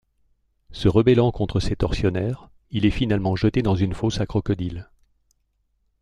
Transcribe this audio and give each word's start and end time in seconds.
Se 0.71 0.87
rebellant 0.87 1.31
contre 1.31 1.59
ses 1.59 1.75
tortionnaires, 1.75 2.49
il 2.71 2.87
est 2.87 2.89
finalement 2.89 3.35
jeté 3.35 3.61
dans 3.61 3.75
une 3.75 3.93
fosse 3.93 4.19
à 4.19 4.25
crocodile. 4.25 4.89